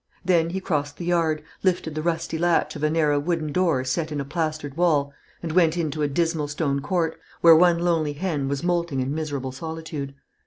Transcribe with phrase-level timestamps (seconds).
[0.25, 4.11] Then he crossed the yard, lifted the rusty latch of a narrow wooden door set
[4.11, 8.47] in a plastered wall, and went into a dismal stone court, where one lonely hen
[8.47, 10.15] was moulting in miserable solitude.